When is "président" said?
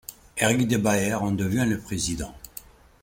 1.79-2.33